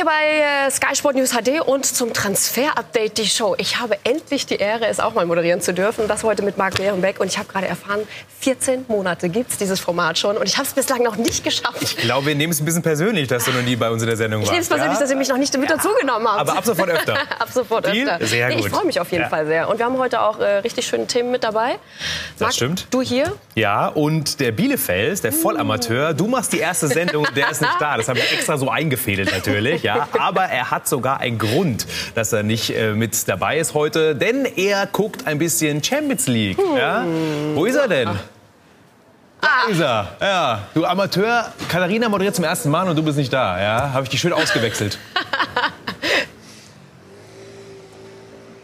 [0.00, 3.54] hier bei äh, Sky Sport News HD und zum Transfer-Update die Show.
[3.58, 6.08] Ich habe endlich die Ehre, es auch mal moderieren zu dürfen.
[6.08, 7.20] Das heute mit Marc Behrenbeck.
[7.20, 8.00] Und ich habe gerade erfahren,
[8.40, 10.38] 14 Monate gibt es dieses Format schon.
[10.38, 11.82] Und ich habe es bislang noch nicht geschafft.
[11.82, 14.08] Ich glaube, wir nehmen es ein bisschen persönlich, dass du noch nie bei uns in
[14.08, 14.48] der Sendung warst.
[14.48, 15.00] Ich nehme es persönlich, ja?
[15.00, 15.76] dass ihr mich noch nicht mit ja.
[15.76, 16.40] dazugenommen habt.
[16.40, 17.18] Aber ab sofort öfter.
[17.38, 18.08] ab sofort Deal?
[18.08, 18.26] öfter.
[18.26, 18.56] Sehr gut.
[18.56, 19.28] Nee, ich freue mich auf jeden ja.
[19.28, 19.68] Fall sehr.
[19.68, 21.76] Und wir haben heute auch äh, richtig schöne Themen mit dabei.
[22.38, 22.86] Das Marc, stimmt.
[22.90, 23.34] Du hier?
[23.54, 27.76] Ja, und der Bielefels, der Vollamateur, du machst die erste Sendung und der ist nicht
[27.78, 27.98] da.
[27.98, 29.82] Das habe ich extra so eingefädelt natürlich.
[29.96, 30.08] Ja.
[30.18, 34.14] Aber er hat sogar einen Grund, dass er nicht äh, mit dabei ist heute.
[34.14, 36.58] Denn er guckt ein bisschen Champions League.
[36.76, 37.04] Ja.
[37.54, 38.08] Wo ist er denn?
[39.40, 40.08] Da ist er.
[40.20, 41.52] Ja, du Amateur.
[41.68, 43.60] Katharina moderiert zum ersten Mal und du bist nicht da.
[43.60, 44.98] Ja, habe ich dich schön ausgewechselt.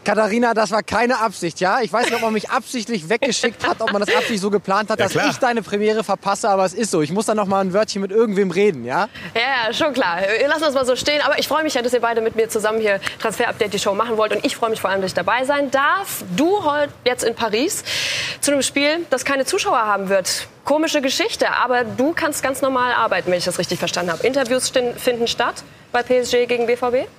[0.07, 1.81] Katharina, das war keine Absicht, ja?
[1.81, 4.89] Ich weiß nicht, ob man mich absichtlich weggeschickt hat, ob man das absichtlich so geplant
[4.89, 5.29] hat, ja, dass klar.
[5.29, 7.01] ich deine Premiere verpasse, aber es ist so.
[7.01, 9.09] Ich muss dann noch mal ein Wörtchen mit irgendwem reden, ja?
[9.35, 10.19] Ja, ja, schon klar.
[10.47, 11.19] Lass uns mal so stehen.
[11.25, 13.79] Aber ich freue mich ja, dass ihr beide mit mir zusammen hier Transfer Update die
[13.79, 14.33] Show machen wollt.
[14.33, 16.23] Und ich freue mich vor allem, dass ich dabei sein darf.
[16.37, 17.83] Du heute jetzt in Paris
[18.39, 20.47] zu einem Spiel, das keine Zuschauer haben wird.
[20.63, 24.25] Komische Geschichte, aber du kannst ganz normal arbeiten, wenn ich das richtig verstanden habe.
[24.25, 27.09] Interviews finden statt bei PSG gegen BVB?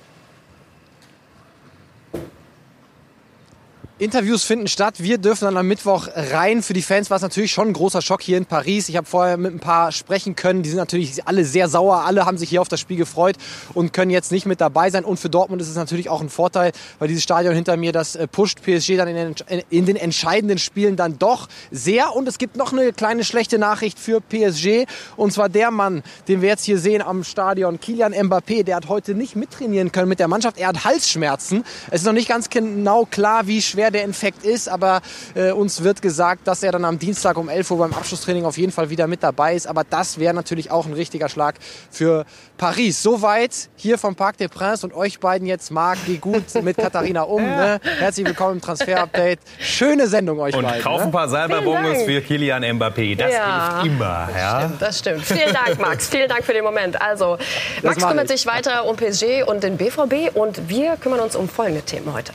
[3.99, 4.95] Interviews finden statt.
[4.99, 6.63] Wir dürfen dann am Mittwoch rein.
[6.63, 8.87] Für die Fans war es natürlich schon ein großer Schock hier in Paris.
[8.87, 10.63] Ich habe vorher mit ein paar sprechen können.
[10.63, 12.05] Die sind natürlich alle sehr sauer.
[12.05, 13.35] Alle haben sich hier auf das Spiel gefreut
[13.73, 15.03] und können jetzt nicht mit dabei sein.
[15.03, 18.15] Und für Dortmund ist es natürlich auch ein Vorteil, weil dieses Stadion hinter mir, das
[18.15, 22.15] äh, pusht PSG dann in den, in den entscheidenden Spielen dann doch sehr.
[22.15, 24.85] Und es gibt noch eine kleine schlechte Nachricht für PSG.
[25.17, 28.87] Und zwar der Mann, den wir jetzt hier sehen am Stadion, Kilian Mbappé, der hat
[28.87, 30.57] heute nicht mittrainieren können mit der Mannschaft.
[30.57, 31.65] Er hat Halsschmerzen.
[31.91, 35.01] Es ist noch nicht ganz genau klar, wie schwer der Infekt ist, aber
[35.35, 38.57] äh, uns wird gesagt, dass er dann am Dienstag um 11 Uhr beim Abschlusstraining auf
[38.57, 39.67] jeden Fall wieder mit dabei ist.
[39.67, 41.55] Aber das wäre natürlich auch ein richtiger Schlag
[41.91, 42.25] für
[42.57, 43.01] Paris.
[43.01, 47.23] Soweit hier vom Parc des Princes und euch beiden jetzt, Marc, geh gut mit Katharina
[47.23, 47.41] um.
[47.41, 47.79] Ne?
[47.99, 49.39] Herzlich willkommen im Transfer-Update.
[49.59, 50.77] Schöne Sendung euch und beiden.
[50.77, 51.11] Und kauf ein ne?
[51.11, 53.17] paar Salberbonus für Kilian Mbappé.
[53.17, 54.27] Das ja, hilft immer.
[54.27, 54.59] Das, ja?
[54.59, 55.21] stimmt, das stimmt.
[55.25, 56.07] Vielen Dank, Max.
[56.07, 57.01] Vielen Dank für den Moment.
[57.01, 57.37] Also,
[57.83, 61.81] Max kümmert sich weiter um PSG und den BVB und wir kümmern uns um folgende
[61.81, 62.33] Themen heute.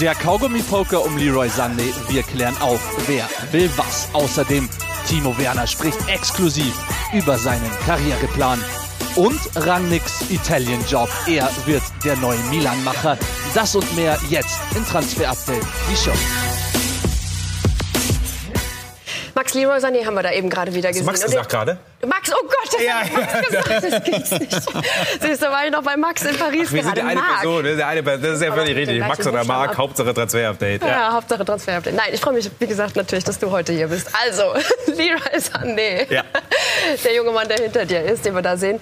[0.00, 1.92] Der Kaugummi-Poker um Leroy Sané.
[2.08, 4.08] Wir klären auf, wer will was.
[4.12, 4.68] Außerdem
[5.06, 6.74] Timo Werner spricht exklusiv
[7.12, 8.58] über seinen Karriereplan.
[9.14, 11.08] Und Rangnicks Italian Job.
[11.26, 13.18] Er wird der neue Milan-Macher.
[13.54, 16.51] Das und mehr jetzt in Transfer Update, die Show.
[19.52, 21.06] Max Leroy Sané haben wir da eben gerade wieder gesehen.
[21.06, 21.78] Hast du Max gesagt gerade?
[22.06, 24.52] Max, oh Gott, das ja, Max gesagt, das gibt's nicht.
[25.20, 27.00] Siehst du, war ich noch bei Max in Paris Ach, wir gerade.
[27.00, 27.20] sind eine.
[27.20, 29.00] Person, das ist, eine, das ist ja völlig richtig.
[29.00, 30.82] Max oder Marc, Hauptsache Transfer-Update.
[30.82, 30.88] Ja.
[30.88, 31.94] ja, Hauptsache Transfer-Update.
[31.94, 34.08] Nein, ich freue mich, wie gesagt, natürlich, dass du heute hier bist.
[34.24, 34.42] Also,
[34.86, 36.24] Leroy Sané, ja.
[37.04, 38.80] der junge Mann, der hinter dir ist, den wir da sehen.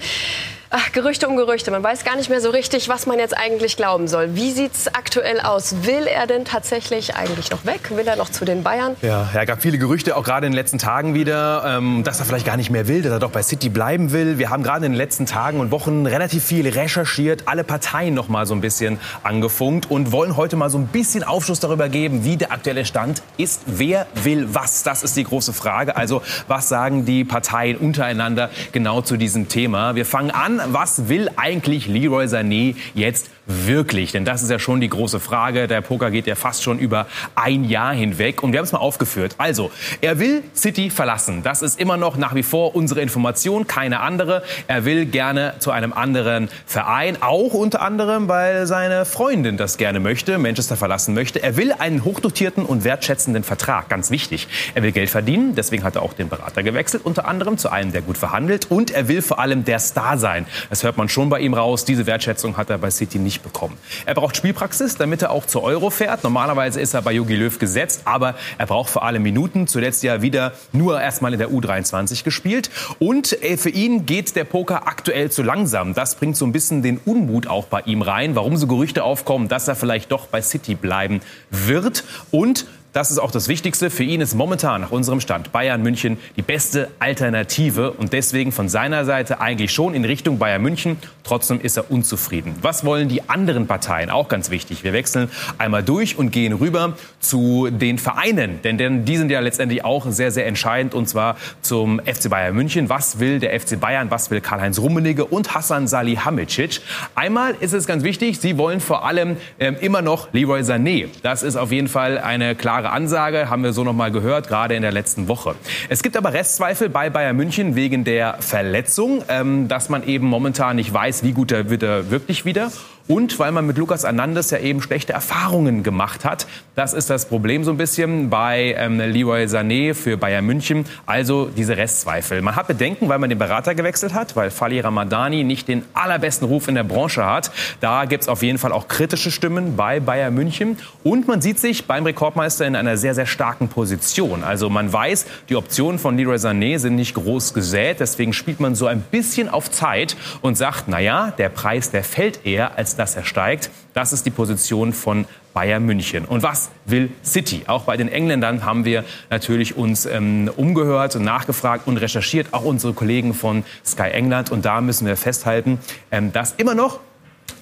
[0.73, 1.73] Ach, Gerüchte um Gerüchte.
[1.73, 4.37] Man weiß gar nicht mehr so richtig, was man jetzt eigentlich glauben soll.
[4.37, 5.75] Wie sieht es aktuell aus?
[5.83, 7.91] Will er denn tatsächlich eigentlich noch weg?
[7.91, 8.95] Will er noch zu den Bayern?
[9.03, 12.25] Ja, ja gab viele Gerüchte, auch gerade in den letzten Tagen wieder, ähm, dass er
[12.25, 14.39] vielleicht gar nicht mehr will, dass er doch bei City bleiben will.
[14.39, 18.29] Wir haben gerade in den letzten Tagen und Wochen relativ viel recherchiert, alle Parteien noch
[18.29, 22.25] mal so ein bisschen angefunkt und wollen heute mal so ein bisschen Aufschluss darüber geben,
[22.25, 23.63] wie der aktuelle Stand ist.
[23.67, 24.85] Wer will was?
[24.85, 25.97] Das ist die große Frage.
[25.97, 29.97] Also, was sagen die Parteien untereinander genau zu diesem Thema?
[29.97, 33.31] Wir fangen an was will eigentlich Leroy Sané jetzt
[33.67, 34.13] wirklich?
[34.13, 35.69] Denn das ist ja schon die große Frage.
[35.69, 38.43] Der Poker geht ja fast schon über ein Jahr hinweg.
[38.43, 39.35] Und wir haben es mal aufgeführt.
[39.39, 41.43] Also, er will City verlassen.
[41.43, 44.43] Das ist immer noch nach wie vor unsere Information, keine andere.
[44.67, 50.01] Er will gerne zu einem anderen Verein, auch unter anderem, weil seine Freundin das gerne
[50.01, 51.43] möchte, Manchester verlassen möchte.
[51.43, 54.49] Er will einen hochdotierten und wertschätzenden Vertrag, ganz wichtig.
[54.75, 57.93] Er will Geld verdienen, deswegen hat er auch den Berater gewechselt, unter anderem zu einem,
[57.93, 58.71] der gut verhandelt.
[58.71, 60.47] Und er will vor allem der Star sein.
[60.69, 61.85] Das hört man schon bei ihm raus.
[61.85, 63.77] Diese Wertschätzung hat er bei City nicht nicht bekommen.
[64.07, 66.25] Er braucht Spielpraxis, damit er auch zur Euro fährt.
[66.25, 69.67] Normalerweise ist er bei Jogi Löw gesetzt, aber er braucht vor allem Minuten.
[69.67, 72.71] Zuletzt ja wieder nur erstmal in der U23 gespielt.
[72.99, 75.95] Und äh, für ihn geht der Poker aktuell zu langsam.
[75.95, 79.49] Das bringt so ein bisschen den Unmut auch bei ihm rein, warum so Gerüchte aufkommen,
[79.49, 81.21] dass er vielleicht doch bei City bleiben
[81.51, 82.05] wird.
[82.31, 83.89] Und das ist auch das Wichtigste.
[83.91, 88.69] Für ihn ist momentan nach unserem Stand Bayern München die beste Alternative und deswegen von
[88.69, 90.97] seiner Seite eigentlich schon in Richtung Bayern München.
[91.23, 92.57] Trotzdem ist er unzufrieden.
[92.63, 94.11] Was wollen die anderen Parteien?
[94.11, 94.83] Auch ganz wichtig.
[94.83, 99.39] Wir wechseln einmal durch und gehen rüber zu den Vereinen, denn, denn die sind ja
[99.41, 102.89] letztendlich auch sehr, sehr entscheidend und zwar zum FC Bayern München.
[102.89, 104.11] Was will der FC Bayern?
[104.11, 106.81] Was will Karl-Heinz Rummenigge und Hassan Salihamidzic?
[107.15, 111.07] Einmal ist es ganz wichtig, sie wollen vor allem äh, immer noch Leroy Sané.
[111.23, 114.49] Das ist auf jeden Fall eine klare klare Ansage, haben wir so noch mal gehört,
[114.49, 115.55] gerade in der letzten Woche.
[115.89, 120.77] Es gibt aber Restzweifel bei Bayern München wegen der Verletzung, ähm, dass man eben momentan
[120.77, 122.71] nicht weiß, wie gut er wird er wirklich wieder
[123.11, 126.47] und weil man mit Lukas Hernandez ja eben schlechte Erfahrungen gemacht hat.
[126.77, 130.85] Das ist das Problem so ein bisschen bei ähm, Leroy Sané für Bayern München.
[131.07, 132.41] Also diese Restzweifel.
[132.41, 136.47] Man hat Bedenken, weil man den Berater gewechselt hat, weil Fali Ramadani nicht den allerbesten
[136.47, 137.51] Ruf in der Branche hat.
[137.81, 140.79] Da gibt es auf jeden Fall auch kritische Stimmen bei Bayern München.
[141.03, 144.45] Und man sieht sich beim Rekordmeister in einer sehr, sehr starken Position.
[144.45, 147.99] Also man weiß, die Optionen von Leroy Sané sind nicht groß gesät.
[147.99, 152.47] Deswegen spielt man so ein bisschen auf Zeit und sagt, naja, der Preis, der fällt
[152.47, 153.71] eher, als dass er steigt.
[153.95, 155.25] Das ist die Position von
[155.55, 156.27] Bayern München.
[156.27, 157.63] Und was will City?
[157.67, 162.65] Auch bei den Engländern haben wir natürlich uns ähm, umgehört und nachgefragt und recherchiert, auch
[162.65, 164.53] unsere Kollegen von Sky England.
[164.53, 165.79] Und da müssen wir festhalten,
[166.13, 167.01] ähm, dass immer noch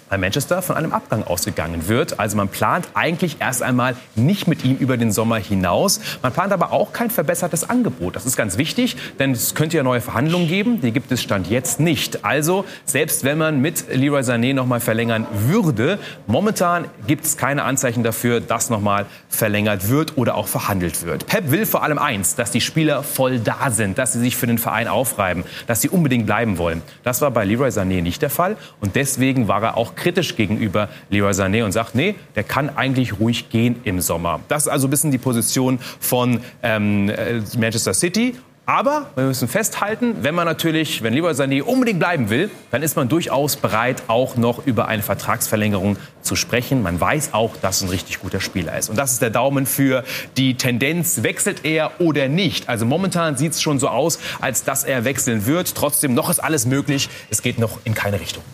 [0.09, 2.19] bei Manchester von einem Abgang ausgegangen wird.
[2.19, 6.01] Also man plant eigentlich erst einmal nicht mit ihm über den Sommer hinaus.
[6.23, 8.17] Man plant aber auch kein verbessertes Angebot.
[8.17, 10.81] Das ist ganz wichtig, denn es könnte ja neue Verhandlungen geben.
[10.81, 12.25] Die gibt es Stand jetzt nicht.
[12.25, 17.65] Also selbst wenn man mit Leroy Sané noch mal verlängern würde, momentan gibt es keine
[17.65, 21.27] Anzeichen dafür, dass noch mal verlängert wird oder auch verhandelt wird.
[21.27, 24.47] Pep will vor allem eins, dass die Spieler voll da sind, dass sie sich für
[24.47, 26.83] den Verein aufreiben, dass sie unbedingt bleiben wollen.
[27.05, 30.89] Das war bei Leroy Sané nicht der Fall und deswegen war er auch kritisch gegenüber
[31.11, 34.41] Leroy Sané und sagt, nee, der kann eigentlich ruhig gehen im Sommer.
[34.49, 38.35] Das ist also ein bisschen die Position von ähm, äh, Manchester City.
[38.69, 42.97] Aber wir müssen festhalten, wenn man natürlich, wenn Leroy Sané unbedingt bleiben will, dann ist
[42.97, 46.83] man durchaus bereit, auch noch über eine Vertragsverlängerung zu sprechen.
[46.83, 48.91] Man weiß auch, dass es ein richtig guter Spieler ist.
[48.91, 50.05] Und das ist der Daumen für
[50.37, 52.69] die Tendenz, wechselt er oder nicht.
[52.69, 55.75] Also momentan sieht es schon so aus, als dass er wechseln wird.
[55.75, 57.09] Trotzdem, noch ist alles möglich.
[57.31, 58.45] Es geht noch in keine Richtung.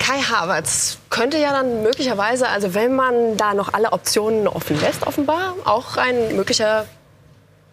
[0.00, 5.06] Kai Havertz könnte ja dann möglicherweise, also wenn man da noch alle Optionen offen lässt,
[5.06, 6.86] offenbar auch ein möglicher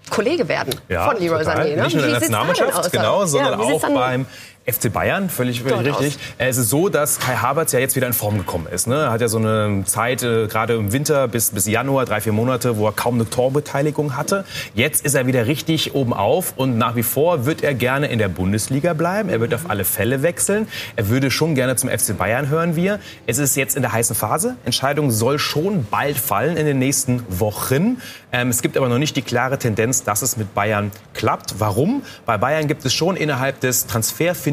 [0.09, 1.65] Kollege werden Ja, von Leroy total.
[1.65, 1.75] Sané.
[1.75, 1.83] Ne?
[1.83, 4.25] Nicht nur in der Nationalmannschaft, genau, sondern Ja, auch beim
[4.69, 6.19] FC Bayern, völlig, völlig Dort richtig.
[6.37, 8.85] Äh, Es ist so, dass Kai Havertz ja jetzt wieder in Form gekommen ist.
[8.85, 8.95] Ne?
[8.95, 12.33] Er hat ja so eine Zeit, äh, gerade im Winter bis, bis Januar, drei, vier
[12.33, 14.43] Monate, wo er kaum eine Torbeteiligung hatte.
[14.73, 18.19] Jetzt ist er wieder richtig oben auf und nach wie vor wird er gerne in
[18.19, 19.29] der Bundesliga bleiben.
[19.29, 20.67] Er wird auf alle Fälle wechseln.
[20.97, 22.99] Er würde schon gerne zum FC Bayern, hören wir.
[23.25, 24.57] Es ist jetzt in der heißen Phase.
[24.65, 28.01] Entscheidung soll schon bald fallen in den nächsten Wochen.
[28.33, 31.55] Ähm, es gibt aber noch nicht die klare Tendenz, dass es mit Bayern klappt.
[31.59, 32.03] Warum?
[32.25, 33.87] Bei Bayern gibt es schon innerhalb des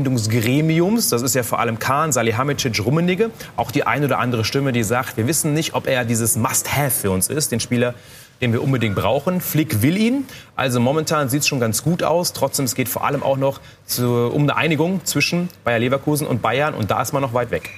[0.04, 4.72] Transferfindungsgremiums, das ist ja vor allem Kahn, Salihamidzic, Rummenigge, auch die eine oder andere Stimme,
[4.72, 7.94] die sagt, wir wissen nicht, ob er dieses Must-Have für uns ist, den Spieler,
[8.40, 9.40] den wir unbedingt brauchen.
[9.40, 10.26] Flick will ihn.
[10.56, 12.32] Also momentan sieht es schon ganz gut aus.
[12.32, 16.42] Trotzdem, es geht vor allem auch noch zu, um eine Einigung zwischen Bayer Leverkusen und
[16.42, 16.74] Bayern.
[16.74, 17.70] Und da ist man noch weit weg.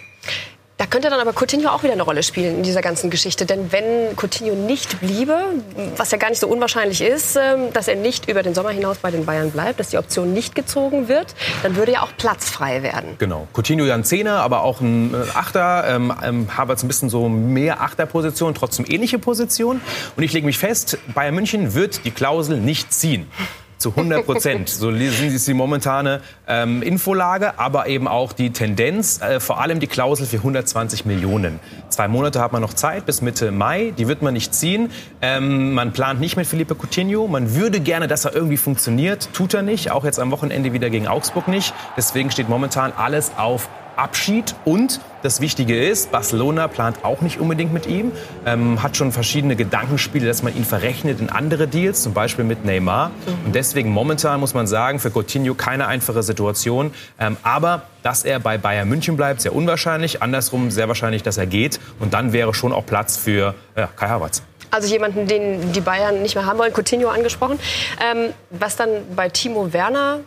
[0.79, 3.47] Da könnte dann aber Coutinho auch wieder eine Rolle spielen in dieser ganzen Geschichte.
[3.47, 5.55] Denn wenn Coutinho nicht bliebe,
[5.97, 8.99] was ja gar nicht so unwahrscheinlich ist, ähm, dass er nicht über den Sommer hinaus
[8.99, 12.51] bei den Bayern bleibt, dass die Option nicht gezogen wird, dann würde ja auch Platz
[12.51, 13.17] frei werden.
[13.19, 13.49] Genau.
[13.55, 15.85] Coutinho ja ein Zehner, aber auch ein äh, Achter.
[15.89, 19.81] Ähm, ähm, Havertz ein bisschen so mehr Achterposition, trotzdem ähnliche Position.
[20.15, 23.31] Und ich lege mich fest, Bayern München wird die Klausel nicht ziehen.
[23.79, 24.69] Zu 100 Prozent.
[24.77, 29.87] So ist die momentane ähm, Infolage, aber eben auch die Tendenz, äh, vor allem die
[29.87, 31.61] Klausel für 120 Millionen.
[31.89, 34.91] Zwei Monate hat man noch Zeit bis Mitte Mai, die wird man nicht ziehen.
[35.23, 37.27] Ähm, man plant nicht mit Felipe Coutinho.
[37.29, 39.91] Man würde gerne, dass er irgendwie funktioniert, tut er nicht.
[39.91, 41.75] Auch jetzt am Wochenende wieder gegen Augsburg nicht.
[41.97, 44.55] Deswegen steht momentan alles auf Abschied.
[44.65, 48.13] Und das Wichtige ist, Barcelona plant auch nicht unbedingt mit ihm,
[48.45, 52.65] ähm, hat schon verschiedene Gedankenspiele, dass man ihn verrechnet in andere Deals, zum Beispiel mit
[52.65, 53.11] Neymar.
[53.45, 56.93] Und deswegen momentan muss man sagen, für Coutinho keine einfache Situation.
[57.19, 60.23] Ähm, aber dass er bei Bayern München bleibt, sehr unwahrscheinlich.
[60.23, 61.81] Andersrum sehr wahrscheinlich, dass er geht.
[61.99, 64.43] Und dann wäre schon auch Platz für ja, Kai Havertz.
[64.71, 67.59] Also jemanden, den die Bayern nicht mehr haben wollen, Coutinho angesprochen.
[68.01, 70.21] Ähm, was dann bei Timo Werner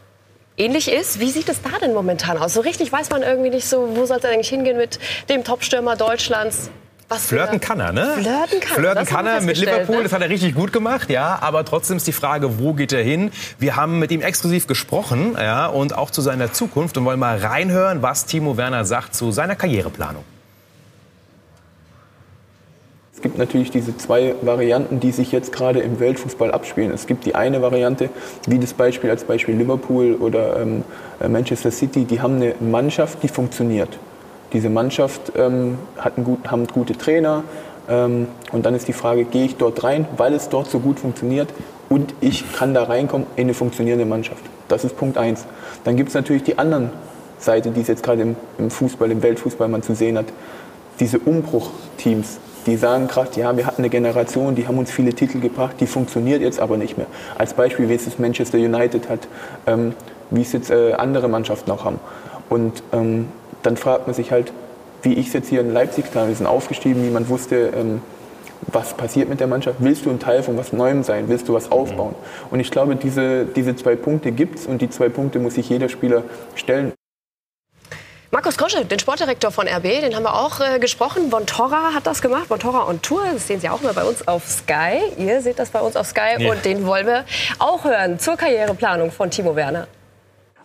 [0.59, 1.19] ähnlich ist.
[1.19, 2.53] Wie sieht es da denn momentan aus?
[2.53, 4.99] So richtig weiß man irgendwie nicht so, wo soll es eigentlich hingehen mit
[5.29, 6.69] dem Topstürmer Deutschlands.
[7.07, 8.07] Was Flirten kann er, ne?
[8.13, 10.03] Flirten kann er, Flirten kann er mit Liverpool, ne?
[10.03, 11.39] das hat er richtig gut gemacht, ja.
[11.41, 13.31] Aber trotzdem ist die Frage, wo geht er hin?
[13.57, 17.39] Wir haben mit ihm exklusiv gesprochen, ja, und auch zu seiner Zukunft und wollen mal
[17.39, 20.23] reinhören, was Timo Werner sagt zu seiner Karriereplanung.
[23.19, 26.89] Es gibt natürlich diese zwei Varianten, die sich jetzt gerade im Weltfußball abspielen.
[26.93, 28.09] Es gibt die eine Variante,
[28.47, 30.85] wie das Beispiel als Beispiel Liverpool oder ähm,
[31.19, 33.99] äh, Manchester City, die haben eine Mannschaft, die funktioniert.
[34.53, 37.43] Diese Mannschaft ähm, hat einen gut, haben gute Trainer
[37.89, 41.01] ähm, und dann ist die Frage, gehe ich dort rein, weil es dort so gut
[41.01, 41.49] funktioniert
[41.89, 44.45] und ich kann da reinkommen in eine funktionierende Mannschaft.
[44.69, 45.45] Das ist Punkt eins.
[45.83, 46.91] Dann gibt es natürlich die anderen
[47.37, 50.27] Seite, die es jetzt gerade im, im Fußball, im Weltfußball man zu sehen hat.
[51.01, 55.39] Diese Umbruchteams, die sagen gerade, ja, wir hatten eine Generation, die haben uns viele Titel
[55.39, 57.07] gebracht, die funktioniert jetzt aber nicht mehr.
[57.37, 59.27] Als Beispiel, wie es das Manchester United hat,
[59.67, 59.93] ähm,
[60.29, 61.99] wie es jetzt äh, andere Mannschaften auch haben.
[62.49, 63.27] Und ähm,
[63.63, 64.51] dann fragt man sich halt,
[65.01, 68.01] wie ich es jetzt hier in Leipzig da, wir sind aufgestiegen, niemand wusste, ähm,
[68.67, 69.77] was passiert mit der Mannschaft.
[69.79, 71.25] Willst du ein Teil von was Neuem sein?
[71.27, 72.15] Willst du was aufbauen?
[72.51, 75.69] Und ich glaube, diese, diese zwei Punkte gibt es und die zwei Punkte muss sich
[75.69, 76.23] jeder Spieler
[76.55, 76.91] stellen.
[78.31, 81.31] Markus Grosche, den Sportdirektor von RB, den haben wir auch äh, gesprochen.
[81.31, 83.23] Bontorra hat das gemacht, Bontorra on Tour.
[83.33, 85.01] Das sehen Sie auch immer bei uns auf Sky.
[85.17, 86.51] Ihr seht das bei uns auf Sky ja.
[86.51, 87.25] und den wollen wir
[87.57, 89.87] auch hören zur Karriereplanung von Timo Werner.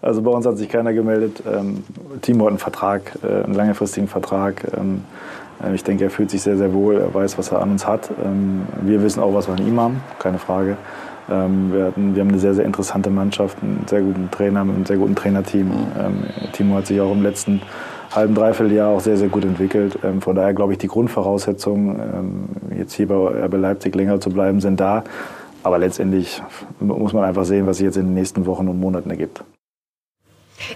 [0.02, 1.42] Also bei uns hat sich keiner gemeldet.
[1.50, 1.84] Ähm,
[2.20, 4.62] Timo hat einen Vertrag, äh, einen langfristigen Vertrag.
[4.76, 5.02] Ähm,
[5.64, 6.98] äh, ich denke, er fühlt sich sehr, sehr wohl.
[6.98, 8.10] Er weiß, was er an uns hat.
[8.22, 10.76] Ähm, wir wissen auch, was wir an ihm haben, keine Frage.
[11.30, 14.76] Ähm, wir, hatten, wir haben eine sehr, sehr interessante Mannschaft, einen sehr guten Trainer, mit
[14.76, 15.70] einem sehr guten Trainerteam.
[15.98, 17.62] Ähm, Timo hat sich auch im letzten
[18.12, 19.98] halben, dreiviertel Jahr auch sehr, sehr gut entwickelt.
[20.04, 24.60] Ähm, von daher glaube ich, die Grundvoraussetzungen, jetzt hier bei RB Leipzig länger zu bleiben,
[24.60, 25.04] sind da.
[25.62, 26.42] Aber letztendlich
[26.78, 29.42] muss man einfach sehen, was sich jetzt in den nächsten Wochen und Monaten ergibt.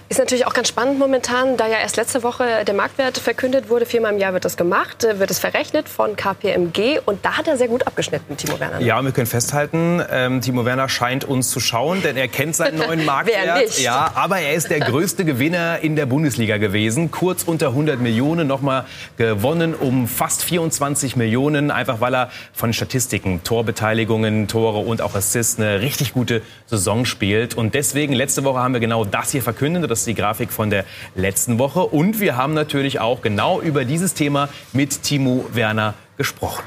[0.09, 3.85] Ist natürlich auch ganz spannend momentan, da ja erst letzte Woche der Marktwert verkündet wurde.
[3.85, 6.99] Viermal im Jahr wird das gemacht, äh, wird es verrechnet von KPMG.
[7.05, 8.81] Und da hat er sehr gut abgeschnitten, Timo Werner.
[8.81, 12.77] Ja, wir können festhalten, ähm, Timo Werner scheint uns zu schauen, denn er kennt seinen
[12.87, 13.79] neuen Marktwert.
[13.79, 17.09] Ja, aber er ist der größte Gewinner in der Bundesliga gewesen.
[17.09, 18.85] Kurz unter 100 Millionen, nochmal
[19.17, 21.71] gewonnen um fast 24 Millionen.
[21.71, 27.55] Einfach weil er von Statistiken, Torbeteiligungen, Tore und auch Assists eine richtig gute Saison spielt.
[27.55, 29.91] Und deswegen, letzte Woche haben wir genau das hier verkündet verkündet.
[29.91, 30.85] Das ist die Grafik von der
[31.15, 31.81] letzten Woche.
[31.81, 36.63] Und wir haben natürlich auch genau über dieses Thema mit Timo Werner gesprochen.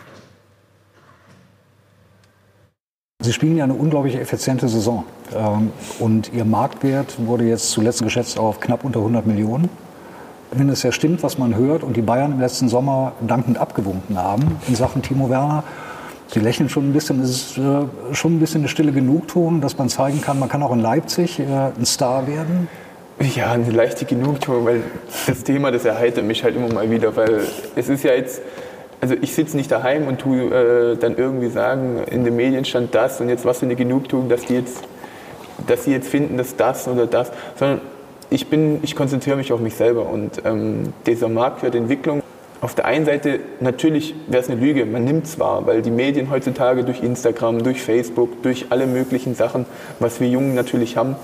[3.23, 5.04] Sie spielen ja eine unglaublich effiziente Saison.
[5.35, 9.68] Ähm, und Ihr Marktwert wurde jetzt zuletzt geschätzt auf knapp unter 100 Millionen.
[10.50, 14.18] Wenn es ja stimmt, was man hört und die Bayern im letzten Sommer dankend abgewunken
[14.18, 15.64] haben in Sachen Timo Werner,
[16.32, 19.76] Sie lächeln schon ein bisschen, es ist äh, schon ein bisschen eine stille Genugtuung, dass
[19.76, 22.68] man zeigen kann, man kann auch in Leipzig äh, ein Star werden.
[23.21, 24.83] Ja, eine leichte Genugtuung, weil
[25.26, 27.40] das Thema, das erheitert mich halt immer mal wieder, weil
[27.76, 28.42] es ist ja jetzt,
[29.00, 32.95] also ich sitze nicht daheim und tu äh, dann irgendwie sagen, in den Medien stand
[32.95, 34.83] das und jetzt was für eine Genugtuung, dass die jetzt,
[35.66, 37.81] dass sie jetzt finden, dass das oder das, sondern
[38.31, 42.23] ich bin, ich konzentriere mich auf mich selber und ähm, dieser Marktwertentwicklung,
[42.61, 45.90] auf der einen Seite, natürlich wäre es eine Lüge, man nimmt es wahr, weil die
[45.90, 49.66] Medien heutzutage durch Instagram, durch Facebook, durch alle möglichen Sachen,
[49.99, 51.16] was wir Jungen natürlich haben,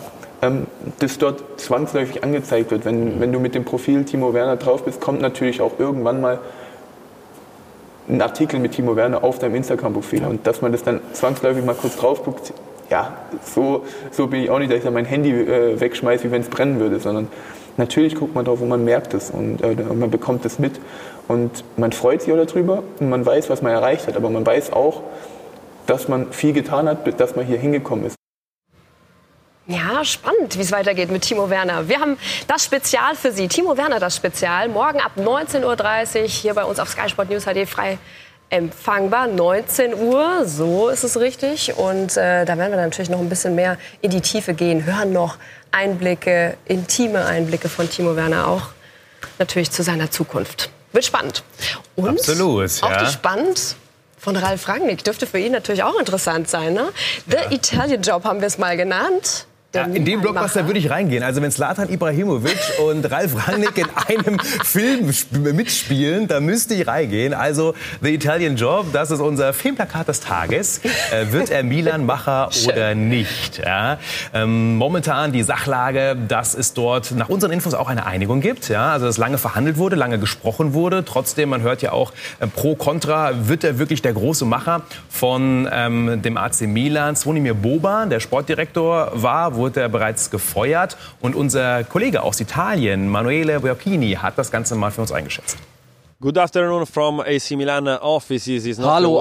[0.98, 2.84] das dort zwangsläufig angezeigt wird.
[2.84, 6.38] Wenn, wenn du mit dem Profil Timo Werner drauf bist, kommt natürlich auch irgendwann mal
[8.08, 10.24] ein Artikel mit Timo Werner auf deinem Instagram-Profil.
[10.24, 12.52] Und dass man das dann zwangsläufig mal kurz drauf guckt,
[12.90, 13.12] ja,
[13.44, 16.40] so, so bin ich auch nicht, dass ich dann mein Handy äh, wegschmeiße, wie wenn
[16.40, 17.28] es brennen würde, sondern
[17.76, 20.80] natürlich guckt man drauf und man merkt es und äh, man bekommt es mit.
[21.26, 24.46] Und man freut sich auch darüber und man weiß, was man erreicht hat, aber man
[24.46, 25.02] weiß auch,
[25.86, 28.17] dass man viel getan hat, dass man hier hingekommen ist.
[29.70, 31.90] Ja, spannend, wie es weitergeht mit Timo Werner.
[31.90, 33.48] Wir haben das Spezial für Sie.
[33.48, 34.66] Timo Werner, das Spezial.
[34.70, 37.98] Morgen ab 19.30 Uhr hier bei uns auf Sky Sport News HD frei
[38.48, 39.26] empfangbar.
[39.26, 41.76] 19 Uhr, so ist es richtig.
[41.76, 44.86] Und äh, da werden wir natürlich noch ein bisschen mehr in die Tiefe gehen.
[44.86, 45.36] Hören noch
[45.70, 48.68] Einblicke, intime Einblicke von Timo Werner auch
[49.38, 50.70] natürlich zu seiner Zukunft.
[50.92, 51.42] Wird spannend.
[51.94, 52.70] Und Absolut.
[52.82, 53.06] Auch ja.
[53.06, 53.76] spannend
[54.16, 56.72] von Ralf Rangnick dürfte für ihn natürlich auch interessant sein.
[56.72, 56.88] Ne?
[57.26, 57.50] The ja.
[57.50, 59.44] Italian Job haben wir es mal genannt.
[59.74, 61.22] Ja, in den Blockbuster würde ich reingehen.
[61.22, 62.56] Also wenn Slatan Ibrahimovic
[62.88, 65.10] und Ralf Rangnick in einem Film
[65.54, 67.34] mitspielen, da müsste ich reingehen.
[67.34, 70.80] Also The Italian Job, das ist unser Filmplakat des Tages.
[71.12, 73.58] Äh, wird er Milan-Macher oder nicht?
[73.58, 73.98] Ja,
[74.32, 78.70] ähm, momentan die Sachlage, dass es dort nach unseren Infos auch eine Einigung gibt.
[78.70, 81.04] Ja, also dass lange verhandelt wurde, lange gesprochen wurde.
[81.04, 85.68] Trotzdem, man hört ja auch äh, pro Contra, wird er wirklich der große Macher von
[85.70, 87.16] ähm, dem AC Milan.
[87.16, 90.96] Svonimir Boban, der Sportdirektor, war wurde er bereits gefeuert.
[91.20, 95.58] Und unser Kollege aus Italien, Manuele Biocchini, hat das Ganze mal für uns eingeschätzt.
[96.20, 96.32] Hallo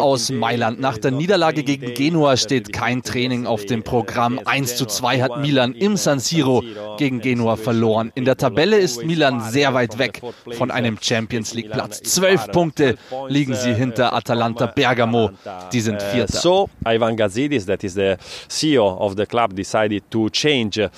[0.02, 0.80] aus Mailand.
[0.80, 4.40] Nach der Niederlage gegen Genua steht kein Training auf dem Programm.
[4.44, 6.64] 1 zu 2 hat Milan im San Siro
[6.98, 8.12] gegen Genua verloren.
[8.16, 10.22] In der Tabelle ist Milan sehr weit weg
[10.58, 12.02] von einem Champions League Platz.
[12.02, 15.30] Zwölf Punkte liegen sie hinter Atalanta Bergamo.
[15.72, 16.40] Die sind Vierter.
[16.40, 18.16] So, Ivan Gazidis, that is the
[18.50, 20.90] CEO of the club, decided to change uh,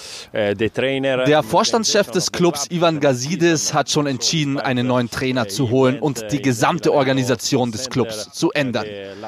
[0.58, 1.26] the trainer.
[1.26, 6.00] Der Vorstandschef des Clubs, Ivan Gazidis, hat schon entschieden, einen neuen Trainer zu holen holen
[6.00, 8.86] und die gesamte Organisation des Clubs zu ändern.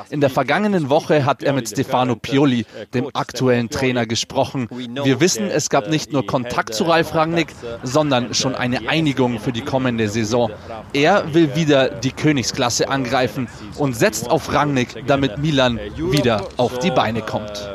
[0.10, 4.68] In der vergangenen Woche hat er mit Stefano Pioli, dem aktuellen Trainer, gesprochen.
[5.04, 7.54] Wir wissen, es gab nicht nur Kontakt zu Ralf Rangnick,
[7.84, 10.52] sondern schon eine Einigung für die kommende Saison.
[10.94, 16.92] Er will wieder die Königsklasse angreifen und setzt auf Rangnick, damit Milan wieder auf die
[16.92, 17.70] Beine kommt.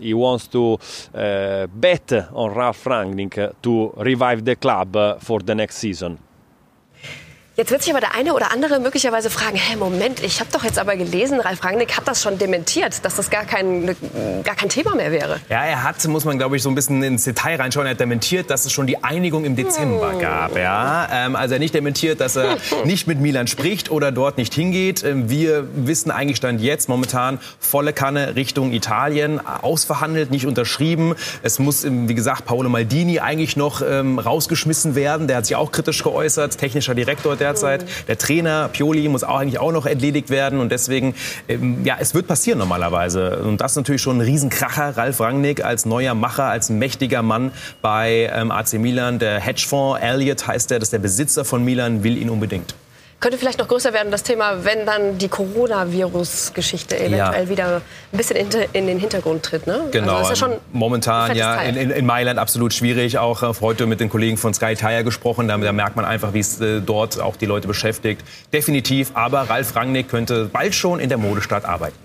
[0.00, 0.80] He wants to
[1.14, 6.18] uh, bet on Ralf Rangnick to revive the club for the next season.
[7.62, 10.64] Jetzt wird sich aber der eine oder andere möglicherweise fragen, hä, Moment, ich habe doch
[10.64, 13.94] jetzt aber gelesen, Ralf Rangnick hat das schon dementiert, dass das gar kein,
[14.42, 15.38] gar kein Thema mehr wäre.
[15.48, 18.00] Ja, er hat, muss man glaube ich so ein bisschen ins Detail reinschauen, er hat
[18.00, 20.18] dementiert, dass es schon die Einigung im Dezember hm.
[20.18, 20.56] gab.
[20.56, 21.08] Ja?
[21.12, 25.04] Ähm, also er nicht dementiert, dass er nicht mit Milan spricht oder dort nicht hingeht.
[25.04, 31.14] Ähm, wir wissen eigentlich Stand jetzt momentan volle Kanne Richtung Italien, ausverhandelt, nicht unterschrieben.
[31.44, 35.28] Es muss, ähm, wie gesagt, Paolo Maldini eigentlich noch ähm, rausgeschmissen werden.
[35.28, 37.84] Der hat sich auch kritisch geäußert, technischer Direktor derzeit.
[38.08, 41.14] Der Trainer Pioli muss auch eigentlich auch noch entledigt werden und deswegen,
[41.48, 43.38] ähm, ja, es wird passieren normalerweise.
[43.38, 44.96] Und das ist natürlich schon ein Riesenkracher.
[44.96, 49.18] Ralf Rangnick als neuer Macher, als mächtiger Mann bei ähm, AC Milan.
[49.18, 52.74] Der Hedgefonds, Elliott heißt er, das ist der Besitzer von Milan, will ihn unbedingt
[53.22, 57.48] könnte vielleicht noch größer werden, das Thema, wenn dann die Coronavirus-Geschichte eventuell ja.
[57.48, 57.76] wieder
[58.12, 59.66] ein bisschen in, den Hintergrund tritt.
[59.66, 59.84] Ne?
[59.92, 63.18] Genau, also ja momentan ja in, in, Mailand absolut schwierig.
[63.18, 65.46] Auch äh, heute mit den Kollegen von Sky Tire gesprochen.
[65.46, 68.22] Da, da merkt man einfach, wie es äh, dort auch die Leute beschäftigt.
[68.52, 71.96] Definitiv, aber Ralf Rangnick könnte bald schon in der Modestadt arbeiten.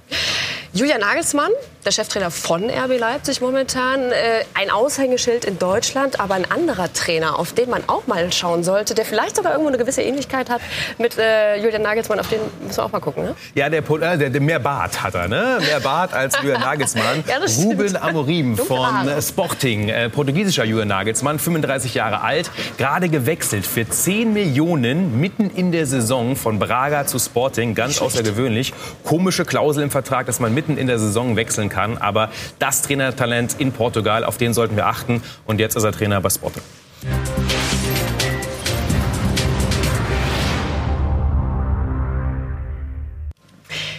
[0.72, 1.52] Julian Nagelsmann,
[1.88, 7.39] der Cheftrainer von RB Leipzig momentan, äh, ein Aushängeschild in Deutschland, aber ein anderer Trainer,
[7.39, 10.60] auf den man auch mal schauen sollte, der vielleicht sogar irgendwo eine gewisse Ähnlichkeit hat
[10.98, 13.24] mit äh, Julian Nagelsmann, auf den müssen wir auch mal gucken.
[13.24, 13.36] Ne?
[13.56, 15.60] Ja, der, äh, der, der, mehr Bart hat er, ne?
[15.62, 17.24] Mehr Bart als Julian Nagelsmann.
[17.25, 23.88] ja, Ruben Amorim von Sporting, äh, portugiesischer Julian Nagelsmann, 35 Jahre alt, gerade gewechselt für
[23.88, 28.74] 10 Millionen mitten in der Saison von Braga zu Sporting, ganz außergewöhnlich.
[29.06, 31.76] Komische Klausel im Vertrag, dass man mitten in der Saison wechseln kann.
[31.77, 32.29] Aber
[32.60, 35.22] das Trainertalent in Portugal, auf den sollten wir achten.
[35.46, 36.63] Und jetzt ist er Trainer bei Sporting.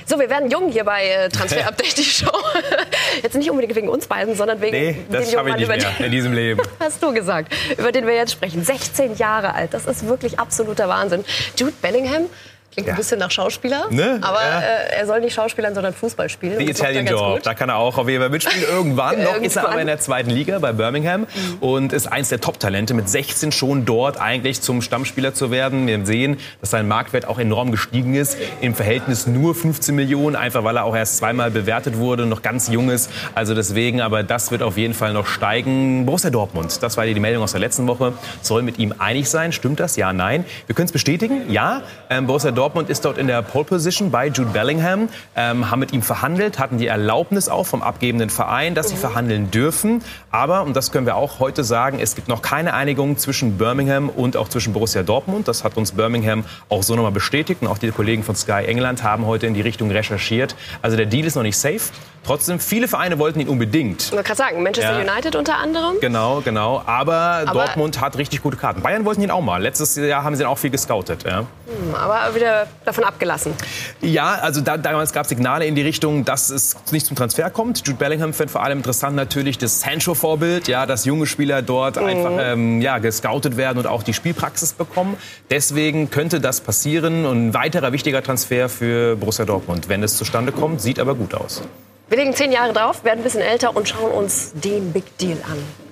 [0.09, 2.31] So, wir werden jung hier bei äh, Transfer Update, die Show.
[3.23, 5.87] Jetzt nicht unbedingt wegen uns beiden, sondern wegen nee, das dem jungen Mann, über den,
[5.99, 6.63] in diesem Leben.
[6.81, 8.65] Hast du gesagt, über den wir jetzt sprechen.
[8.65, 11.27] 16 Jahre alt, das ist wirklich absoluter Wahnsinn.
[11.59, 12.25] Jude Bellingham
[12.71, 12.95] Klingt ja.
[12.95, 14.19] ein bisschen nach Schauspieler, ne?
[14.21, 14.61] aber ja.
[14.61, 16.59] äh, er soll nicht Schauspielern, sondern Fußball spielen.
[16.59, 18.69] Die Italian Job, da kann er auch auf jeden Fall mitspielen.
[18.71, 21.27] Irgendwann, noch ist er aber in der zweiten Liga bei Birmingham mhm.
[21.61, 22.93] und ist eins der Top-Talente.
[22.93, 25.87] Mit 16 schon dort eigentlich zum Stammspieler zu werden.
[25.87, 28.37] Wir sehen, dass sein Marktwert auch enorm gestiegen ist.
[28.61, 32.69] Im Verhältnis nur 15 Millionen, einfach weil er auch erst zweimal bewertet wurde, noch ganz
[32.69, 33.11] jung ist.
[33.35, 36.05] Also deswegen, aber das wird auf jeden Fall noch steigen.
[36.05, 39.53] Borussia Dortmund, das war die Meldung aus der letzten Woche, soll mit ihm einig sein.
[39.53, 39.97] Stimmt das?
[39.97, 40.45] Ja, nein.
[40.67, 41.51] Wir können es bestätigen.
[41.51, 45.79] Ja, ähm, Borussia Dortmund ist dort in der Pole Position bei Jude Bellingham, ähm, haben
[45.79, 48.99] mit ihm verhandelt, hatten die Erlaubnis auch vom abgebenden Verein, dass sie mhm.
[48.99, 50.03] verhandeln dürfen.
[50.33, 54.09] Aber, und das können wir auch heute sagen, es gibt noch keine Einigung zwischen Birmingham
[54.09, 55.47] und auch zwischen Borussia Dortmund.
[55.47, 57.63] Das hat uns Birmingham auch so nochmal bestätigt.
[57.63, 60.57] Und auch die Kollegen von Sky England haben heute in die Richtung recherchiert.
[60.83, 61.93] Also der Deal ist noch nicht safe.
[62.25, 64.03] Trotzdem, viele Vereine wollten ihn unbedingt.
[64.03, 65.13] Ich wollte gerade sagen, Manchester ja.
[65.13, 66.01] United unter anderem.
[66.01, 66.83] Genau, genau.
[66.85, 68.83] Aber, aber, Dortmund hat richtig gute Karten.
[68.83, 69.63] Bayern wollten ihn auch mal.
[69.63, 71.25] Letztes Jahr haben sie ihn auch viel gescoutet.
[71.25, 71.39] Ja.
[71.39, 72.48] Hm, aber wieder
[72.85, 73.55] davon abgelassen.
[74.01, 77.51] Ja, also da, damals gab es Signale in die Richtung, dass es nicht zum Transfer
[77.51, 77.87] kommt.
[77.87, 82.07] Jude Bellingham fand vor allem interessant natürlich das Sancho-Vorbild, ja, dass junge Spieler dort mhm.
[82.07, 85.17] einfach ähm, ja, gescoutet werden und auch die Spielpraxis bekommen.
[85.51, 87.27] Deswegen könnte das passieren.
[87.27, 90.81] Und ein weiterer wichtiger Transfer für Borussia Dortmund, wenn es zustande kommt.
[90.81, 91.63] Sieht aber gut aus.
[92.09, 95.37] Wir legen zehn Jahre drauf, werden ein bisschen älter und schauen uns den Big Deal
[95.45, 95.88] an.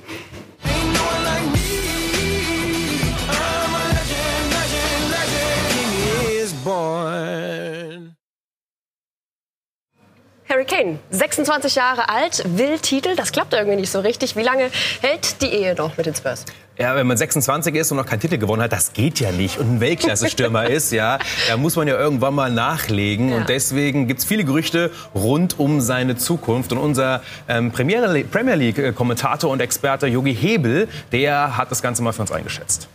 [10.48, 13.16] Harry Kane, 26 Jahre alt, will Titel.
[13.16, 14.36] Das klappt irgendwie nicht so richtig.
[14.36, 16.44] Wie lange hält die Ehe noch mit den Spurs?
[16.78, 19.58] Ja, wenn man 26 ist und noch keinen Titel gewonnen hat, das geht ja nicht.
[19.58, 23.30] Und ein Weltklasse-Stürmer ist, ja, da muss man ja irgendwann mal nachlegen.
[23.30, 23.38] Ja.
[23.38, 26.70] Und deswegen gibt's viele Gerüchte rund um seine Zukunft.
[26.70, 32.22] Und unser ähm, Premier League-Kommentator und Experte Yogi Hebel, der hat das Ganze mal für
[32.22, 32.88] uns eingeschätzt.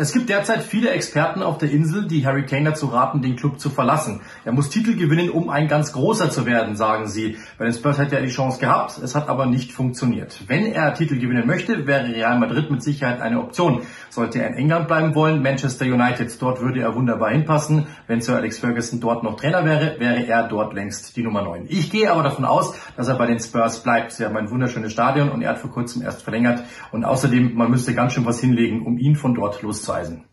[0.00, 3.60] Es gibt derzeit viele Experten auf der Insel, die Harry Kane dazu raten, den Club
[3.60, 4.22] zu verlassen.
[4.46, 7.36] Er muss Titel gewinnen, um ein ganz großer zu werden, sagen sie.
[7.58, 10.40] Bei den Spurs hätte er die Chance gehabt, es hat aber nicht funktioniert.
[10.46, 13.82] Wenn er Titel gewinnen möchte, wäre Real Madrid mit Sicherheit eine Option.
[14.08, 17.86] Sollte er in England bleiben wollen, Manchester United, dort würde er wunderbar hinpassen.
[18.06, 21.66] Wenn Sir Alex Ferguson dort noch Trainer wäre, wäre er dort längst die Nummer 9.
[21.68, 24.12] Ich gehe aber davon aus, dass er bei den Spurs bleibt.
[24.12, 26.62] Sie haben ein wunderschönes Stadion und er hat vor kurzem erst verlängert.
[26.90, 29.56] Und außerdem, man müsste ganz schön was hinlegen, um ihn von dort
[29.90, 30.24] loszueisen.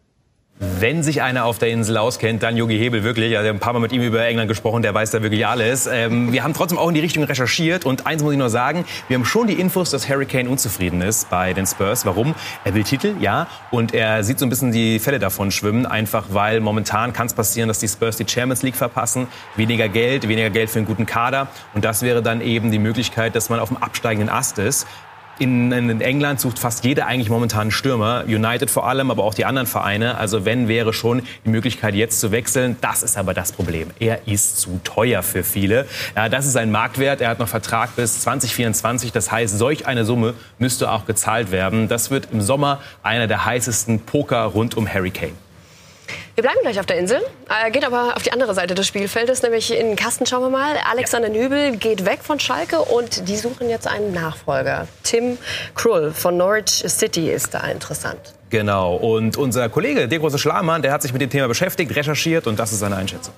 [0.60, 3.38] Wenn sich einer auf der Insel auskennt, dann Jogi Hebel wirklich.
[3.38, 5.86] Also, ein paar Mal mit ihm über England gesprochen, der weiß da wirklich alles.
[5.86, 8.84] Ähm, wir haben trotzdem auch in die Richtung recherchiert und eins muss ich noch sagen,
[9.08, 12.08] wir haben schon die Infos, dass Harry Kane unzufrieden ist bei den Spurs.
[12.08, 12.34] Warum?
[12.64, 16.26] Er will Titel, ja, und er sieht so ein bisschen die Fälle davon schwimmen, einfach
[16.32, 20.50] weil momentan kann es passieren, dass die Spurs die Champions League verpassen, weniger Geld, weniger
[20.50, 23.68] Geld für einen guten Kader und das wäre dann eben die Möglichkeit, dass man auf
[23.68, 24.88] dem absteigenden Ast ist
[25.40, 28.24] in, in, England sucht fast jeder eigentlich momentan einen Stürmer.
[28.28, 30.18] United vor allem, aber auch die anderen Vereine.
[30.18, 32.78] Also wenn wäre schon die Möglichkeit jetzt zu wechseln.
[32.82, 33.90] Das ist aber das Problem.
[34.00, 35.86] Er ist zu teuer für viele.
[36.16, 37.22] Ja, das ist ein Marktwert.
[37.22, 39.12] Er hat noch Vertrag bis 2024.
[39.12, 41.88] Das heißt, solch eine Summe müsste auch gezahlt werden.
[41.88, 45.34] Das wird im Sommer einer der heißesten Poker rund um Harry Kane.
[46.38, 47.20] Wir bleiben gleich auf der Insel,
[47.50, 50.76] äh, geht aber auf die andere Seite des Spielfeldes, nämlich in Kasten schauen wir mal.
[50.88, 54.88] Alexander Nübel geht weg von Schalke und die suchen jetzt einen Nachfolger.
[55.02, 55.40] Tim
[55.74, 58.20] Krull von Norwich City ist da interessant.
[58.52, 62.46] Genau, und unser Kollege, der große Schlamann, der hat sich mit dem Thema beschäftigt, recherchiert
[62.46, 63.34] und das ist seine Einschätzung.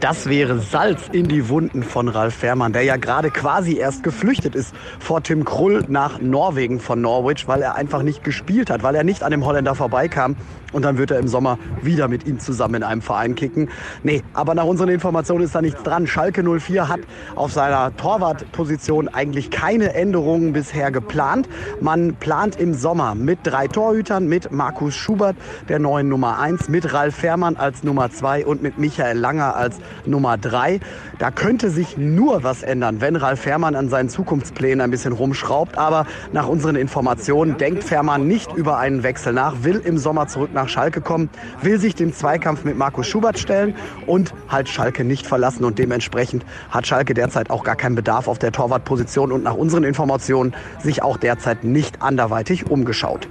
[0.00, 4.54] Das wäre Salz in die Wunden von Ralf Fährmann, der ja gerade quasi erst geflüchtet
[4.54, 8.94] ist vor Tim Krull nach Norwegen von Norwich, weil er einfach nicht gespielt hat, weil
[8.94, 10.36] er nicht an dem Holländer vorbeikam
[10.74, 13.70] und dann wird er im Sommer wieder mit ihm zusammen in einem Verein kicken.
[14.02, 16.06] Nee, aber nach unseren Informationen ist da nichts dran.
[16.06, 17.00] Schalke 04 hat
[17.36, 21.48] auf seiner Torwartposition eigentlich keine Änderungen bisher geplant.
[21.80, 25.36] Man plant im Sommer mit drei Torhütern, mit Markus Schubert,
[25.68, 29.78] der neuen Nummer 1, mit Ralf Fährmann als Nummer 2 und mit Michael Langer als
[30.04, 30.80] Nummer 3.
[31.18, 35.78] Da könnte sich nur was ändern, wenn Ralf Fährmann an seinen Zukunftsplänen ein bisschen rumschraubt.
[35.78, 40.50] Aber nach unseren Informationen denkt Fährmann nicht über einen Wechsel nach, will im Sommer zurück
[40.52, 41.28] nach nach Schalke kommen,
[41.60, 43.74] will sich dem Zweikampf mit Markus Schubert stellen
[44.06, 45.64] und halt Schalke nicht verlassen.
[45.64, 49.84] Und dementsprechend hat Schalke derzeit auch gar keinen Bedarf auf der Torwartposition und nach unseren
[49.84, 53.28] Informationen sich auch derzeit nicht anderweitig umgeschaut.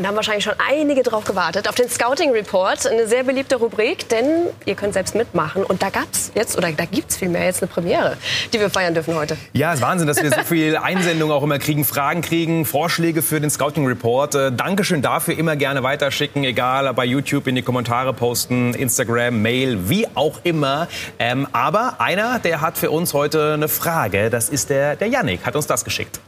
[0.00, 1.68] Und da haben wahrscheinlich schon einige drauf gewartet.
[1.68, 5.62] Auf den Scouting Report, eine sehr beliebte Rubrik, denn ihr könnt selbst mitmachen.
[5.62, 8.16] Und da gab es jetzt, oder da gibt es vielmehr jetzt eine Premiere,
[8.50, 9.36] die wir feiern dürfen heute.
[9.52, 13.20] Ja, es ist Wahnsinn, dass wir so viel Einsendungen auch immer kriegen, Fragen kriegen, Vorschläge
[13.20, 14.34] für den Scouting Report.
[14.34, 19.90] Äh, Dankeschön dafür, immer gerne weiterschicken, egal bei YouTube in die Kommentare posten, Instagram, Mail,
[19.90, 20.88] wie auch immer.
[21.18, 25.44] Ähm, aber einer, der hat für uns heute eine Frage, das ist der, der Yannick,
[25.44, 26.20] hat uns das geschickt.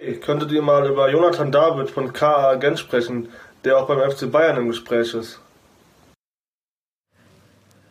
[0.00, 3.30] Ich könnte dir mal über Jonathan David von KA Gent sprechen,
[3.64, 5.40] der auch beim FC Bayern im Gespräch ist.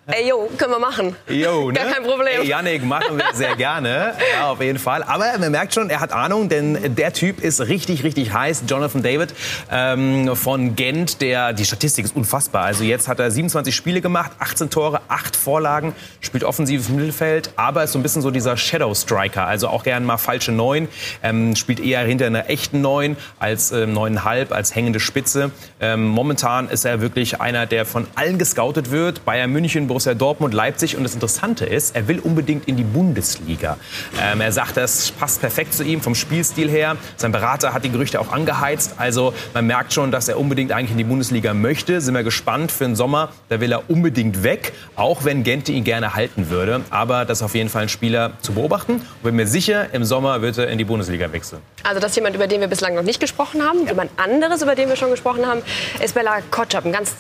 [0.10, 1.18] Ey, jo, können wir machen.
[1.28, 1.74] Jo, ne?
[1.74, 2.40] Gar kein Problem.
[2.40, 4.14] Ey, Yannick, machen wir sehr gerne.
[4.34, 5.04] Ja, auf jeden Fall.
[5.04, 8.64] Aber man merkt schon, er hat Ahnung, denn der Typ ist richtig, richtig heiß.
[8.70, 9.34] Jonathan David
[9.70, 12.64] ähm, von Gent, der, die Statistik ist unfassbar.
[12.64, 17.84] Also jetzt hat er 27 Spiele gemacht, 18 Tore, 8 Vorlagen, spielt offensives Mittelfeld, aber
[17.84, 19.46] ist so ein bisschen so dieser Shadow Striker.
[19.46, 20.88] Also auch gern mal falsche Neun,
[21.22, 25.52] ähm, spielt eher hinter einer echten Neun als ähm, neuneinhalb, als hängende Spitze.
[25.82, 29.26] Ähm, momentan ist er wirklich einer, der von allen gescoutet wird.
[29.26, 30.98] Bayern München, Borussia Dortmund, Leipzig.
[30.98, 33.78] Und das Interessante ist, er will unbedingt in die Bundesliga.
[34.22, 36.98] Ähm, er sagt, das passt perfekt zu ihm vom Spielstil her.
[37.16, 38.96] Sein Berater hat die Gerüchte auch angeheizt.
[38.98, 42.02] Also man merkt schon, dass er unbedingt eigentlich in die Bundesliga möchte.
[42.02, 43.30] Sind wir gespannt für den Sommer.
[43.50, 46.82] Da will er unbedingt weg, auch wenn Gente ihn gerne halten würde.
[46.90, 48.94] Aber das ist auf jeden Fall ein Spieler zu beobachten.
[48.94, 51.62] Und bin mir sicher, im Sommer wird er in die Bundesliga wechseln.
[51.84, 53.82] Also das ist jemand, über den wir bislang noch nicht gesprochen haben.
[53.84, 53.90] Ja.
[53.90, 55.62] Jemand anderes, über den wir schon gesprochen haben,
[56.04, 56.86] ist Bella Kotschap.
[56.86, 57.16] Ein ganz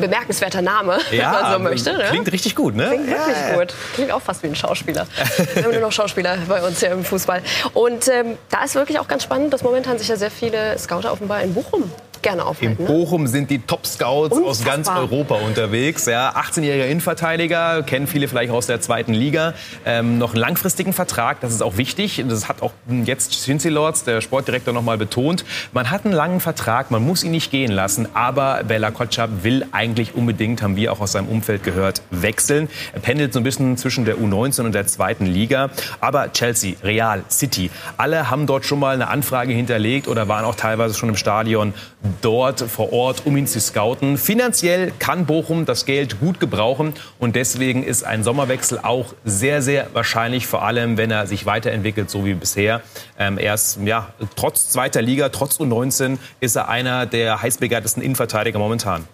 [0.00, 1.92] bemerkenswerter Name, ja, wenn man so möchte.
[1.92, 2.04] Ne?
[2.10, 2.88] Klingt richtig gut, ne?
[2.88, 3.56] Klingt wirklich ja.
[3.56, 3.74] gut.
[3.94, 5.06] Klingt auch fast wie ein Schauspieler.
[5.54, 7.42] Wir haben nur noch Schauspieler bei uns hier im Fußball.
[7.74, 11.12] Und ähm, da ist wirklich auch ganz spannend, dass momentan sich ja sehr viele Scouter
[11.12, 11.90] offenbar in Bochum
[12.22, 12.76] gerne aufhalten.
[12.78, 12.92] In ne?
[12.92, 16.06] Bochum sind die Top-Scouts aus ganz Europa unterwegs.
[16.06, 19.54] Ja, 18-jähriger Innenverteidiger, kennen viele vielleicht aus der zweiten Liga.
[19.84, 22.22] Ähm, noch einen langfristigen Vertrag, das ist auch wichtig.
[22.28, 22.72] Das hat auch
[23.04, 25.44] jetzt Cincy Lords, der Sportdirektor, noch mal betont.
[25.72, 28.08] Man hat einen langen Vertrag, man muss ihn nicht gehen lassen.
[28.14, 32.68] Aber Bella Kotschap will eigentlich unbedingt, haben wir auch aus seinem Umfeld gehört, wechseln.
[32.92, 35.70] Er pendelt so ein bisschen zwischen der U19 und der zweiten Liga.
[36.00, 40.54] Aber Chelsea, Real, City, alle haben dort schon mal eine Anfrage hinterlegt oder waren auch
[40.54, 41.74] teilweise schon im Stadion
[42.20, 44.18] dort vor Ort, um ihn zu scouten.
[44.18, 49.88] Finanziell kann Bochum das Geld gut gebrauchen und deswegen ist ein Sommerwechsel auch sehr, sehr
[49.92, 52.82] wahrscheinlich, vor allem wenn er sich weiterentwickelt, so wie bisher.
[53.18, 58.58] Ähm, er ist, ja, trotz zweiter Liga, trotz U19, ist er einer der heißbegehrtesten Innenverteidiger
[58.58, 59.06] momentan.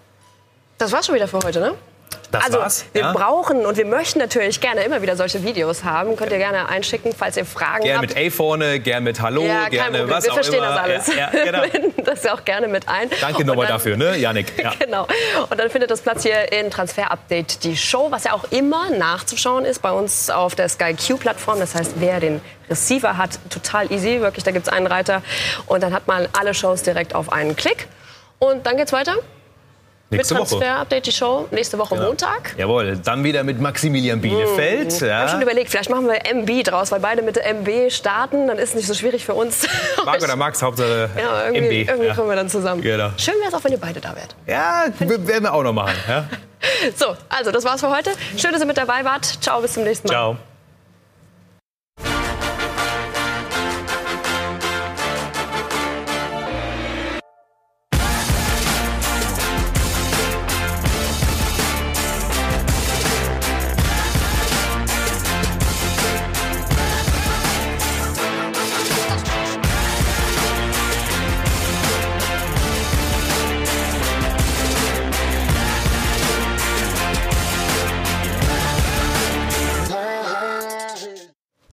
[0.78, 1.74] Das war's schon wieder für heute, ne?
[2.30, 3.12] Das also war's, wir ja?
[3.12, 6.16] brauchen und wir möchten natürlich gerne immer wieder solche Videos haben.
[6.16, 8.14] Könnt ihr gerne einschicken, falls ihr Fragen Gern habt.
[8.14, 10.10] mit A vorne, gern mit Hallo, ja, gerne Problem.
[10.10, 10.68] was wir auch verstehen immer.
[10.68, 11.06] das alles.
[11.08, 11.62] Ja, ja, genau.
[12.06, 13.10] Das auch gerne mit ein.
[13.20, 14.52] Danke nochmal dafür, ne, Janik?
[14.66, 14.72] Ja.
[14.78, 15.06] Genau.
[15.50, 18.90] Und dann findet das Platz hier in Transfer Update die Show, was ja auch immer
[18.90, 21.60] nachzuschauen ist bei uns auf der Sky Q-Plattform.
[21.60, 25.22] Das heißt, wer den Receiver hat, total easy, wirklich, da gibt es einen Reiter.
[25.66, 27.86] Und dann hat man alle Shows direkt auf einen Klick.
[28.38, 29.16] Und dann geht's weiter
[30.08, 30.50] Nächste mit Woche.
[30.50, 32.54] Transfer Update die Show nächste Woche Montag.
[32.56, 34.92] Jawohl, dann wieder mit Maximilian Bielefeld.
[34.92, 35.42] Ich habe schon Ja.
[35.42, 38.46] überlegt, vielleicht machen wir MB draus, weil beide mit MB starten.
[38.46, 39.66] Dann ist es nicht so schwierig für uns.
[40.04, 41.88] Marc oder Max, Hauptsache Ja, irgendwie, MB.
[41.90, 42.14] irgendwie ja.
[42.14, 42.82] kommen wir dann zusammen.
[42.82, 43.10] Genau.
[43.16, 44.36] Schön wäre es auch, wenn ihr beide da wärt.
[44.46, 45.94] ja, werden wir auch noch machen.
[46.08, 46.24] Ja?
[46.96, 48.10] So, also das war's für heute.
[48.36, 49.24] Schön, dass ihr mit dabei wart.
[49.40, 50.14] Ciao, bis zum nächsten Mal.
[50.14, 50.36] Ciao.